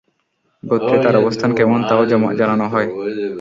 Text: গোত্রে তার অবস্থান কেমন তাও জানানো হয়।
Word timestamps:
গোত্রে 0.63 0.97
তার 1.03 1.15
অবস্থান 1.17 1.51
কেমন 1.57 1.79
তাও 1.89 2.01
জানানো 2.39 2.65
হয়। 2.73 2.87